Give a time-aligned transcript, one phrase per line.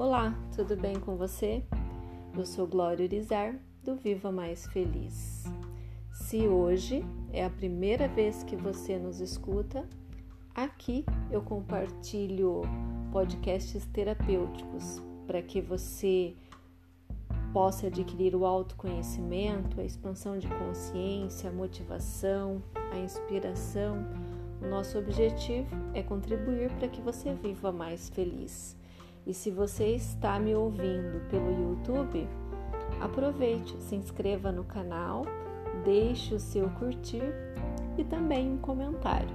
[0.00, 1.62] Olá, tudo bem com você?
[2.34, 5.44] Eu sou Glória Urizar, do Viva Mais Feliz.
[6.10, 9.86] Se hoje é a primeira vez que você nos escuta,
[10.54, 12.62] aqui eu compartilho
[13.12, 16.34] podcasts terapêuticos para que você
[17.52, 23.98] possa adquirir o autoconhecimento, a expansão de consciência, a motivação, a inspiração.
[24.62, 28.79] O nosso objetivo é contribuir para que você viva mais feliz.
[29.26, 32.26] E se você está me ouvindo pelo YouTube,
[33.00, 35.24] aproveite, se inscreva no canal,
[35.84, 37.32] deixe o seu curtir
[37.96, 39.34] e também um comentário.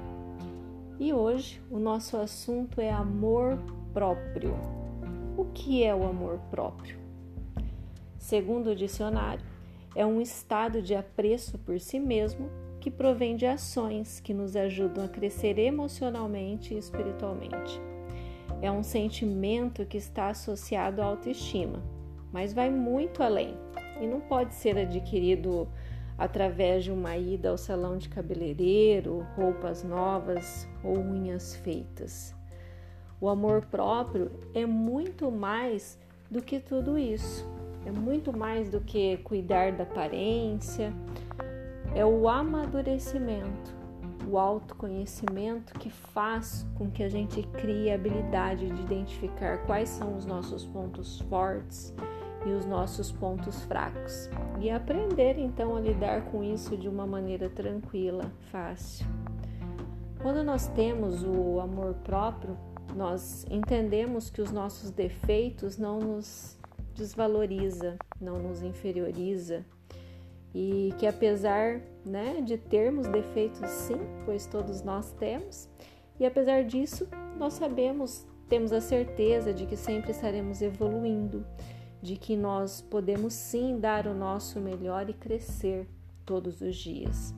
[1.00, 3.58] E hoje o nosso assunto é amor
[3.94, 4.56] próprio.
[5.38, 6.98] O que é o amor próprio?
[8.18, 9.46] Segundo o dicionário,
[9.94, 12.50] é um estado de apreço por si mesmo
[12.80, 17.80] que provém de ações que nos ajudam a crescer emocionalmente e espiritualmente.
[18.66, 21.84] É um sentimento que está associado à autoestima,
[22.32, 23.56] mas vai muito além
[24.02, 25.68] e não pode ser adquirido
[26.18, 32.34] através de uma ida ao salão de cabeleireiro, roupas novas ou unhas feitas.
[33.22, 36.00] O amor próprio é muito mais
[36.32, 37.48] do que tudo isso.
[37.86, 40.92] É muito mais do que cuidar da aparência,
[41.94, 43.75] é o amadurecimento,
[44.28, 50.16] o autoconhecimento que faz com que a gente crie a habilidade de identificar quais são
[50.16, 51.94] os nossos pontos fortes
[52.46, 57.50] e os nossos pontos fracos e aprender então a lidar com isso de uma maneira
[57.50, 59.06] tranquila, fácil.
[60.22, 62.58] Quando nós temos o amor próprio,
[62.96, 66.58] nós entendemos que os nossos defeitos não nos
[66.96, 69.66] desvaloriza, não nos inferioriza
[70.56, 75.70] e que apesar né, de termos defeitos sim, pois todos nós temos,
[76.18, 81.46] e apesar disso nós sabemos, temos a certeza de que sempre estaremos evoluindo,
[82.02, 85.90] de que nós podemos sim dar o nosso melhor e crescer
[86.26, 87.36] todos os dias.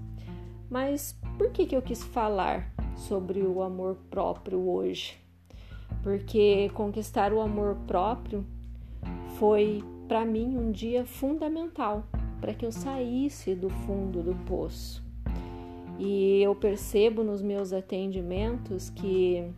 [0.70, 5.18] Mas por que, que eu quis falar sobre o amor próprio hoje?
[6.04, 8.46] Porque conquistar o amor próprio
[9.40, 12.04] foi para mim um dia fundamental
[12.40, 15.04] para que eu saísse do fundo do poço.
[16.00, 19.52] E eu percebo nos meus atendimentos que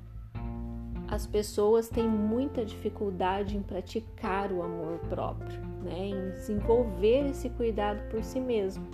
[1.08, 6.08] as pessoas têm muita dificuldade em praticar o amor próprio, né?
[6.08, 8.86] em desenvolver esse cuidado por si mesmo.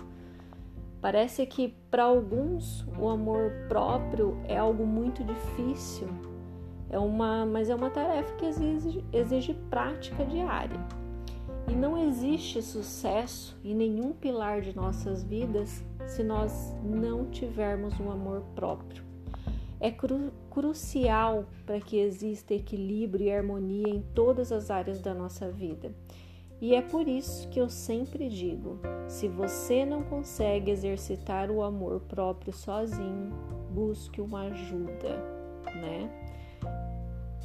[1.00, 6.08] Parece que para alguns o amor próprio é algo muito difícil,
[6.88, 10.80] é uma, mas é uma tarefa que exige, exige prática diária.
[11.68, 18.10] E não existe sucesso em nenhum pilar de nossas vidas se nós não tivermos um
[18.10, 19.04] amor próprio.
[19.80, 25.50] É cru crucial para que exista equilíbrio e harmonia em todas as áreas da nossa
[25.50, 25.92] vida.
[26.60, 28.78] E é por isso que eu sempre digo:
[29.08, 33.32] se você não consegue exercitar o amor próprio sozinho,
[33.70, 35.22] busque uma ajuda,
[35.74, 36.10] né?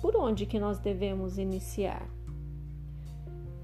[0.02, 2.10] Por onde que nós devemos iniciar?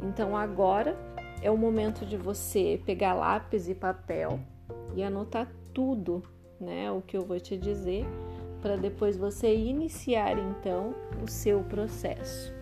[0.02, 0.97] Então agora
[1.41, 4.40] é o momento de você pegar lápis e papel
[4.96, 6.24] e anotar tudo,
[6.59, 8.06] né, o que eu vou te dizer,
[8.62, 10.94] para depois você iniciar então
[11.24, 12.53] o seu processo.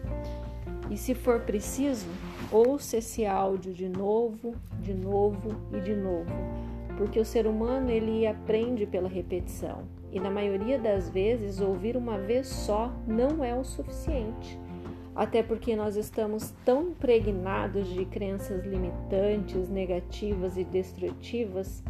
[0.90, 2.06] E se for preciso,
[2.52, 6.32] ouça esse áudio de novo, de novo e de novo,
[6.98, 9.84] porque o ser humano ele aprende pela repetição.
[10.12, 14.60] E na maioria das vezes, ouvir uma vez só não é o suficiente
[15.16, 21.82] até porque nós estamos tão impregnados de crenças limitantes, negativas e destrutivas,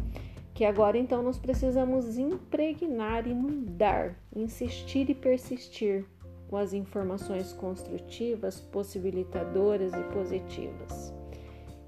[0.54, 6.06] que agora então nós precisamos impregnar, inundar, insistir e persistir
[6.48, 11.12] com as informações construtivas, possibilitadoras e positivas.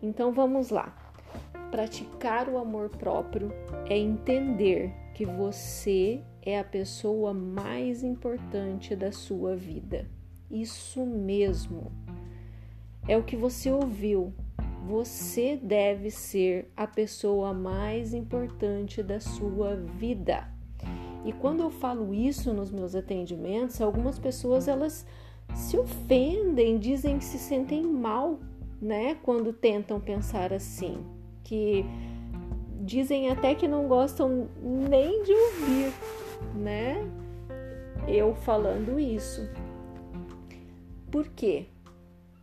[0.03, 0.95] Então vamos lá.
[1.71, 3.53] Praticar o amor próprio
[3.89, 10.18] é entender que você é a pessoa mais importante da sua vida.
[10.51, 11.93] Isso mesmo.
[13.07, 14.33] É o que você ouviu.
[14.87, 20.49] Você deve ser a pessoa mais importante da sua vida.
[21.25, 25.05] E quando eu falo isso nos meus atendimentos, algumas pessoas elas
[25.55, 28.39] se ofendem, dizem que se sentem mal,
[28.81, 30.99] né, quando tentam pensar assim,
[31.43, 31.85] que
[32.81, 35.93] dizem até que não gostam nem de ouvir,
[36.55, 36.97] né?
[38.07, 39.49] Eu falando isso.
[41.11, 41.67] Por quê?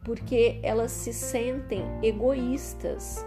[0.03, 3.25] Porque elas se sentem egoístas.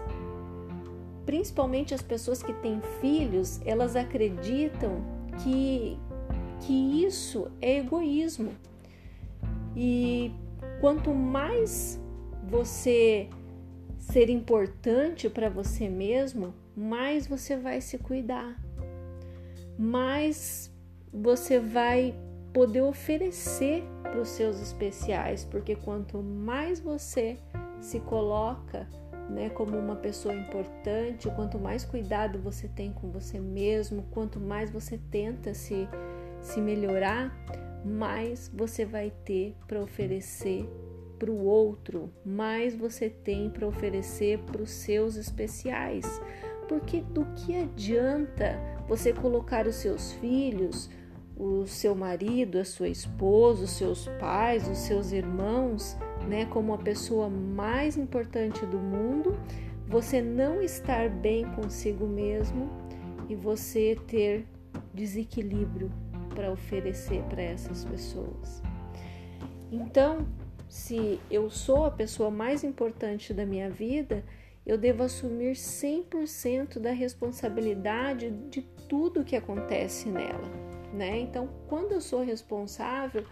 [1.25, 5.03] Principalmente as pessoas que têm filhos, elas acreditam
[5.43, 5.97] que,
[6.61, 8.51] que isso é egoísmo.
[9.75, 10.31] E
[10.81, 11.99] quanto mais
[12.43, 13.29] você
[13.99, 18.59] ser importante para você mesmo, mais você vai se cuidar,
[19.77, 20.73] mais
[21.13, 22.15] você vai
[22.53, 27.37] poder oferecer para os seus especiais, porque quanto mais você
[27.79, 28.87] se coloca
[29.29, 34.71] né, como uma pessoa importante, quanto mais cuidado você tem com você mesmo, quanto mais
[34.71, 35.87] você tenta se,
[36.41, 37.31] se melhorar,
[37.85, 40.67] mais você vai ter para oferecer
[41.19, 46.19] para o outro, mais você tem para oferecer para os seus especiais.
[46.67, 48.57] Porque do que adianta
[48.87, 50.89] você colocar os seus filhos,
[51.39, 55.97] o seu marido, a sua esposa, os seus pais, os seus irmãos,
[56.27, 59.39] né, como a pessoa mais importante do mundo,
[59.87, 62.69] você não estar bem consigo mesmo
[63.29, 64.45] e você ter
[64.93, 65.89] desequilíbrio
[66.35, 68.61] para oferecer para essas pessoas.
[69.71, 70.27] Então,
[70.67, 74.23] se eu sou a pessoa mais importante da minha vida,
[74.65, 81.19] eu devo assumir 100% da responsabilidade de tudo que acontece nela, né?
[81.19, 83.25] Então, quando eu sou responsável,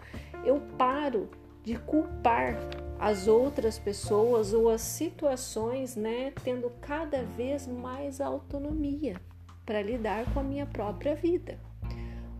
[0.44, 1.28] eu paro
[1.62, 2.56] de culpar
[2.98, 9.20] as outras pessoas ou as situações, né, tendo cada vez mais autonomia
[9.64, 11.60] para lidar com a minha própria vida.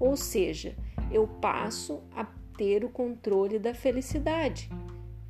[0.01, 0.75] Ou seja,
[1.13, 2.25] eu passo a
[2.57, 4.71] ter o controle da felicidade,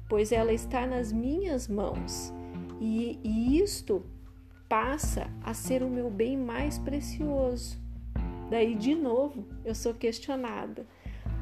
[0.09, 2.33] pois ela está nas minhas mãos
[2.81, 4.05] e, e isto
[4.69, 7.81] passa a ser o meu bem mais precioso.
[8.51, 10.87] Daí, de novo, eu sou questionada.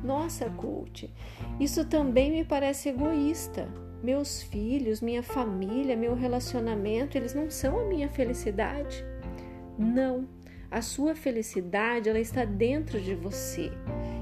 [0.03, 1.11] Nossa, coach,
[1.59, 3.69] isso também me parece egoísta.
[4.03, 9.05] Meus filhos, minha família, meu relacionamento, eles não são a minha felicidade?
[9.79, 10.29] Não.
[10.71, 13.71] A sua felicidade, ela está dentro de você.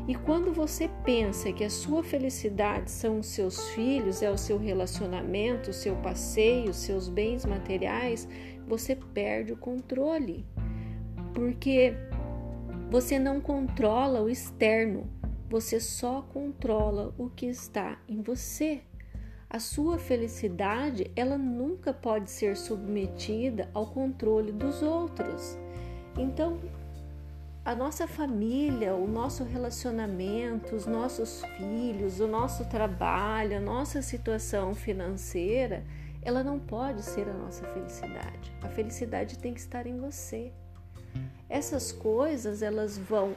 [0.06, 4.58] E quando você pensa que a sua felicidade são os seus filhos, é o seu
[4.58, 8.28] relacionamento, o seu passeio, os seus bens materiais,
[8.66, 10.44] você perde o controle.
[11.32, 11.94] Porque
[12.90, 15.08] você não controla o externo,
[15.48, 18.82] você só controla o que está em você.
[19.48, 25.56] A sua felicidade, ela nunca pode ser submetida ao controle dos outros.
[26.18, 26.58] Então,
[27.64, 34.74] a nossa família, o nosso relacionamento, os nossos filhos, o nosso trabalho, a nossa situação
[34.74, 35.84] financeira,
[36.20, 38.52] ela não pode ser a nossa felicidade.
[38.60, 40.52] A felicidade tem que estar em você.
[41.54, 43.36] Essas coisas, elas vão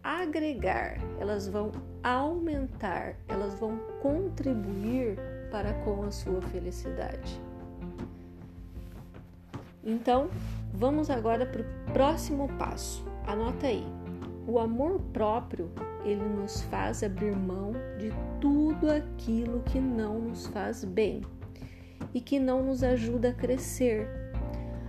[0.00, 5.18] agregar, elas vão aumentar, elas vão contribuir
[5.50, 7.42] para com a sua felicidade.
[9.82, 10.30] Então,
[10.72, 13.84] vamos agora para o próximo passo Anota aí.
[14.46, 15.68] O amor próprio,
[16.04, 21.22] ele nos faz abrir mão de tudo aquilo que não nos faz bem
[22.14, 24.25] e que não nos ajuda a crescer.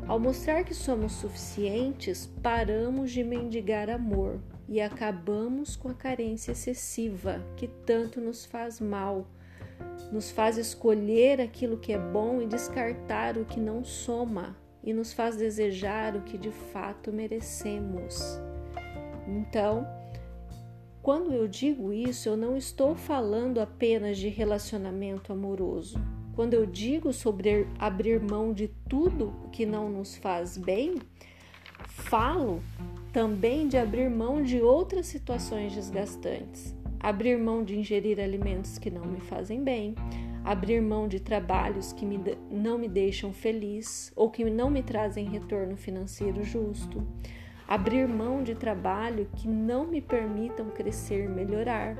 [0.08, 4.40] Ao mostrar que somos suficientes, paramos de mendigar amor
[4.70, 9.28] e acabamos com a carência excessiva que tanto nos faz mal,
[10.10, 15.12] nos faz escolher aquilo que é bom e descartar o que não soma e nos
[15.12, 18.40] faz desejar o que de fato merecemos.
[19.28, 19.86] Então,
[21.02, 26.00] quando eu digo isso, eu não estou falando apenas de relacionamento amoroso.
[26.38, 31.02] Quando eu digo sobre abrir mão de tudo que não nos faz bem,
[31.88, 32.62] falo
[33.12, 39.04] também de abrir mão de outras situações desgastantes, abrir mão de ingerir alimentos que não
[39.04, 39.96] me fazem bem,
[40.46, 42.20] abrir mão de trabalhos que me,
[42.52, 47.02] não me deixam feliz ou que não me trazem retorno financeiro justo,
[47.68, 51.98] abrir mão de trabalho que não me permitam crescer e melhorar.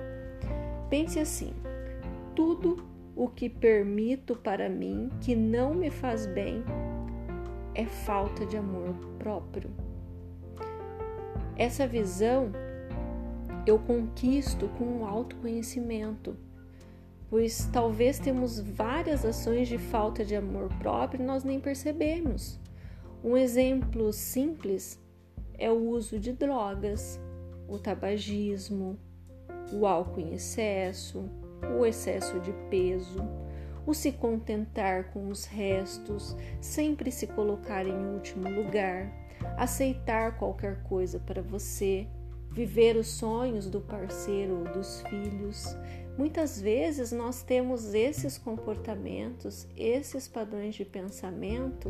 [0.92, 1.56] Pense assim:
[2.36, 6.64] tudo o que permito para mim que não me faz bem
[7.76, 9.70] é falta de amor próprio.
[11.58, 12.52] Essa visão
[13.66, 16.38] eu conquisto com o autoconhecimento
[17.30, 22.60] pois talvez temos várias ações de falta de amor próprio e nós nem percebemos.
[23.24, 25.00] Um exemplo simples
[25.58, 27.20] é o uso de drogas,
[27.68, 28.98] o tabagismo,
[29.74, 31.30] o álcool em excesso,
[31.78, 33.24] o excesso de peso,
[33.86, 39.12] o se contentar com os restos, sempre se colocar em último lugar,
[39.58, 42.08] aceitar qualquer coisa para você,
[42.52, 45.78] viver os sonhos do parceiro ou dos filhos,
[46.18, 51.90] Muitas vezes nós temos esses comportamentos, esses padrões de pensamento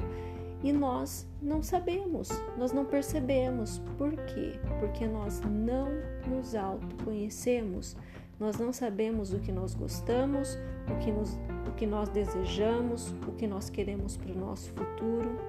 [0.62, 3.80] e nós não sabemos, nós não percebemos.
[3.98, 4.60] Por quê?
[4.82, 5.88] Porque nós não
[6.28, 7.96] nos autoconhecemos,
[8.40, 10.58] Nós não sabemos o que nós gostamos,
[10.92, 15.40] o que, nos, o que nós desejamos, o que nós queremos para o nosso futuro.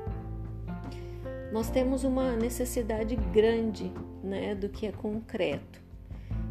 [1.52, 3.92] Nós temos uma necessidade grande
[4.22, 5.80] né, do que é concreto.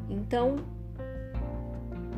[0.09, 0.57] Então,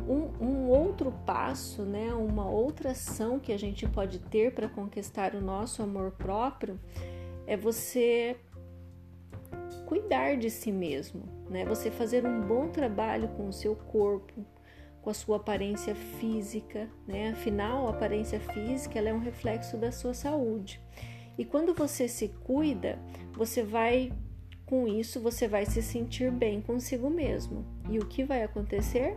[0.06, 5.34] um, um, outro passo, né, uma outra ação que a gente pode ter para conquistar
[5.34, 6.78] o nosso amor próprio
[7.46, 8.36] é você
[9.90, 11.64] cuidar de si mesmo, né?
[11.64, 14.46] Você fazer um bom trabalho com o seu corpo,
[15.02, 17.30] com a sua aparência física, né?
[17.30, 20.80] Afinal, a aparência física é um reflexo da sua saúde.
[21.36, 23.00] E quando você se cuida,
[23.32, 24.12] você vai
[24.64, 27.66] com isso você vai se sentir bem consigo mesmo.
[27.90, 29.16] E o que vai acontecer?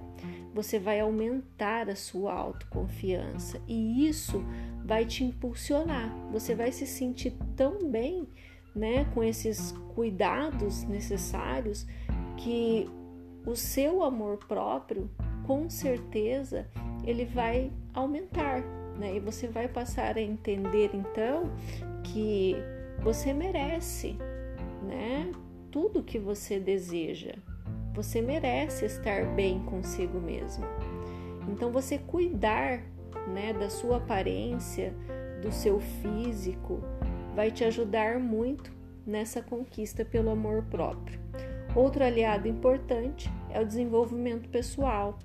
[0.55, 4.43] Você vai aumentar a sua autoconfiança e isso
[4.83, 6.09] vai te impulsionar.
[6.31, 8.27] Você vai se sentir tão bem
[8.75, 11.85] né, com esses cuidados necessários,
[12.37, 12.89] que
[13.45, 15.09] o seu amor próprio,
[15.45, 16.67] com certeza,
[17.03, 18.61] ele vai aumentar,
[18.97, 19.15] né?
[19.15, 21.51] E você vai passar a entender então
[22.03, 22.55] que
[23.01, 24.17] você merece,
[24.83, 25.31] né?
[25.69, 27.33] Tudo que você deseja.
[27.93, 30.65] Você merece estar bem consigo mesmo.
[31.47, 32.81] Então você cuidar,
[33.27, 34.93] né, da sua aparência,
[35.41, 36.79] do seu físico,
[37.35, 38.71] vai te ajudar muito
[39.05, 41.19] nessa conquista pelo amor próprio.
[41.75, 45.17] Outro aliado importante é o desenvolvimento pessoal.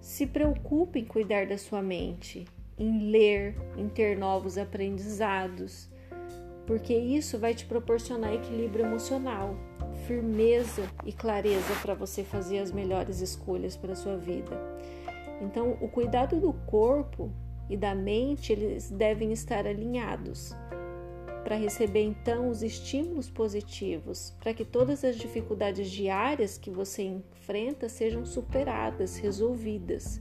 [0.00, 2.46] Se preocupe em cuidar da sua mente,
[2.78, 5.90] em ler, em ter novos aprendizados,
[6.66, 9.56] porque isso vai te proporcionar equilíbrio emocional,
[10.06, 14.56] firmeza e clareza para você fazer as melhores escolhas para a sua vida.
[15.40, 17.32] Então, o cuidado do corpo
[17.68, 20.54] e da mente, eles devem estar alinhados
[21.42, 27.88] para receber então os estímulos positivos, para que todas as dificuldades diárias que você enfrenta
[27.88, 30.20] sejam superadas, resolvidas.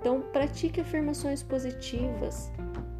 [0.00, 2.50] Então, pratique afirmações positivas,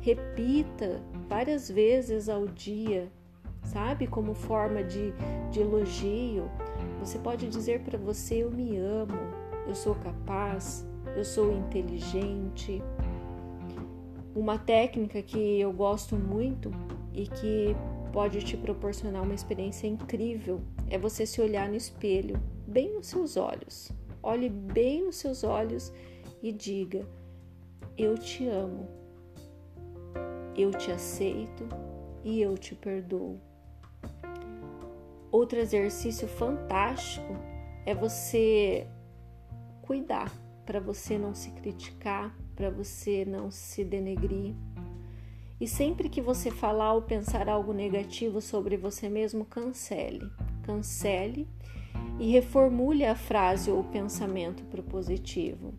[0.00, 3.10] repita várias vezes ao dia,
[3.62, 4.06] sabe?
[4.06, 5.12] Como forma de,
[5.50, 6.50] de elogio.
[6.98, 9.18] Você pode dizer para você: Eu me amo,
[9.66, 10.86] eu sou capaz,
[11.16, 12.82] eu sou inteligente.
[14.34, 16.70] Uma técnica que eu gosto muito
[17.20, 17.76] e que
[18.14, 23.36] pode te proporcionar uma experiência incrível é você se olhar no espelho, bem nos seus
[23.36, 23.92] olhos.
[24.22, 25.92] Olhe bem nos seus olhos
[26.42, 27.06] e diga:
[27.96, 28.88] Eu te amo,
[30.56, 31.68] eu te aceito
[32.24, 33.38] e eu te perdoo.
[35.30, 37.34] Outro exercício fantástico
[37.84, 38.86] é você
[39.82, 40.32] cuidar
[40.64, 44.54] para você não se criticar, para você não se denegrir
[45.60, 50.30] e sempre que você falar ou pensar algo negativo sobre você mesmo, cancele.
[50.62, 51.46] Cancele
[52.18, 55.74] e reformule a frase ou o pensamento para o positivo.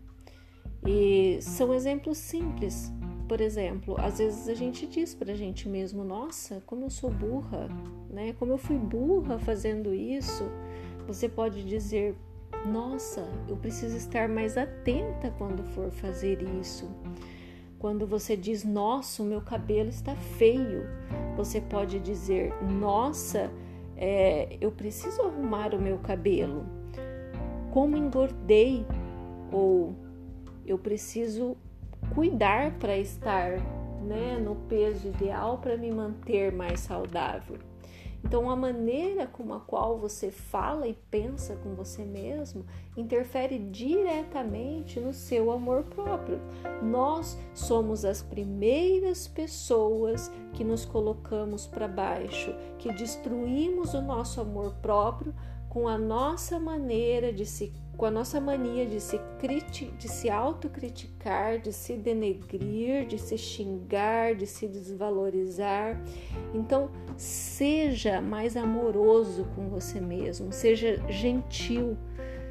[0.86, 2.92] E são exemplos simples.
[3.28, 7.10] Por exemplo, às vezes a gente diz para a gente mesmo: Nossa, como eu sou
[7.10, 7.68] burra,
[8.10, 8.34] né?
[8.34, 10.44] Como eu fui burra fazendo isso.
[11.06, 12.16] Você pode dizer:
[12.66, 16.88] Nossa, eu preciso estar mais atenta quando for fazer isso.
[17.82, 20.84] Quando você diz, nossa, o meu cabelo está feio,
[21.36, 23.50] você pode dizer, nossa,
[23.96, 26.64] é, eu preciso arrumar o meu cabelo.
[27.72, 28.86] Como engordei,
[29.50, 29.96] ou
[30.64, 31.56] eu preciso
[32.14, 33.58] cuidar para estar
[34.06, 37.58] né, no peso ideal para me manter mais saudável.
[38.24, 42.64] Então, a maneira com a qual você fala e pensa com você mesmo
[42.96, 46.40] interfere diretamente no seu amor próprio.
[46.82, 54.74] Nós somos as primeiras pessoas que nos colocamos para baixo, que destruímos o nosso amor
[54.80, 55.34] próprio
[55.72, 59.18] com a nossa maneira de se com a nossa mania de se,
[59.96, 65.98] de se autocriticar, de se denegrir, de se xingar, de se desvalorizar.
[66.52, 71.96] Então, seja mais amoroso com você mesmo, seja gentil,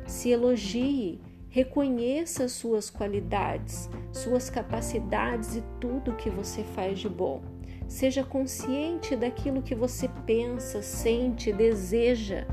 [0.08, 7.42] se elogie, reconheça suas qualidades, suas capacidades e tudo que você faz de bom.
[7.88, 12.48] Seja consciente daquilo que você pensa, sente, deseja.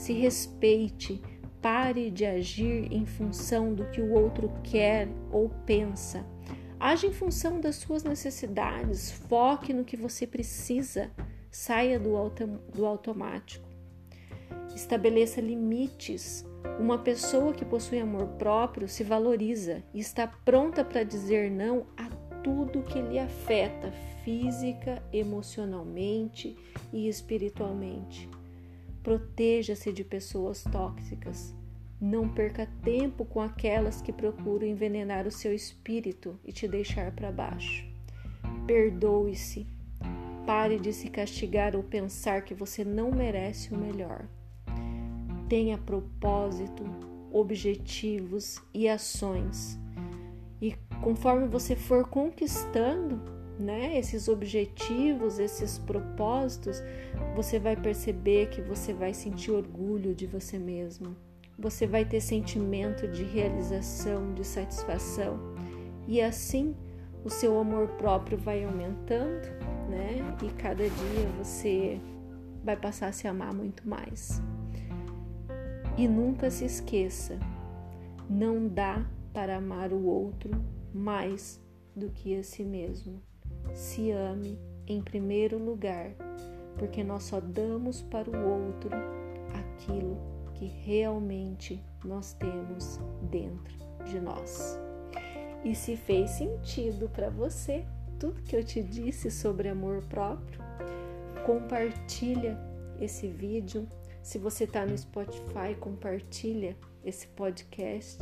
[0.00, 1.20] Se respeite,
[1.60, 6.24] Pare de agir em função do que o outro quer ou pensa.
[6.78, 11.10] Age em função das suas necessidades, foque no que você precisa,
[11.50, 13.68] saia do, auto, do automático.
[14.74, 16.46] Estabeleça limites.
[16.78, 22.08] Uma pessoa que possui amor próprio se valoriza e está pronta para dizer não a
[22.42, 23.92] tudo que lhe afeta
[24.24, 26.56] física, emocionalmente
[26.90, 28.39] e espiritualmente.
[29.02, 31.54] Proteja-se de pessoas tóxicas.
[32.00, 37.32] Não perca tempo com aquelas que procuram envenenar o seu espírito e te deixar para
[37.32, 37.86] baixo.
[38.66, 39.66] Perdoe-se.
[40.46, 44.26] Pare de se castigar ou pensar que você não merece o melhor.
[45.48, 46.84] Tenha propósito,
[47.32, 49.78] objetivos e ações.
[50.60, 56.82] E conforme você for conquistando, né, esses objetivos, esses propósitos,
[57.36, 61.14] você vai perceber que você vai sentir orgulho de você mesmo.
[61.58, 65.38] Você vai ter sentimento de realização, de satisfação.
[66.08, 66.74] E assim,
[67.22, 69.46] o seu amor próprio vai aumentando,
[69.88, 70.16] né?
[70.42, 72.00] E cada dia você
[72.64, 74.40] vai passar a se amar muito mais.
[75.98, 77.38] E nunca se esqueça,
[78.28, 80.50] não dá para amar o outro
[80.94, 81.60] mais
[81.94, 83.20] do que a si mesmo.
[83.74, 86.10] Se ame em primeiro lugar,
[86.78, 88.90] porque nós só damos para o outro
[89.54, 90.18] aquilo
[90.54, 92.98] que realmente nós temos
[93.30, 93.74] dentro
[94.04, 94.78] de nós.
[95.64, 97.84] E se fez sentido para você
[98.18, 100.60] tudo que eu te disse sobre amor próprio,
[101.46, 102.58] compartilha
[103.00, 103.88] esse vídeo.
[104.22, 108.18] Se você está no Spotify, compartilha esse podcast.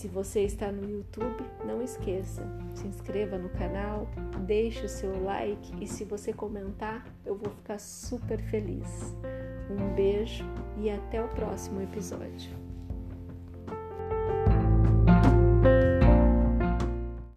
[0.00, 2.42] Se você está no YouTube, não esqueça,
[2.74, 4.08] se inscreva no canal,
[4.46, 9.14] deixe o seu like e se você comentar, eu vou ficar super feliz.
[9.68, 10.46] Um beijo
[10.78, 12.69] e até o próximo episódio.